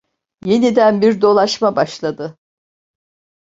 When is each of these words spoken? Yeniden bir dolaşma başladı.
Yeniden 0.45 1.01
bir 1.01 1.21
dolaşma 1.21 1.75
başladı. 1.75 2.37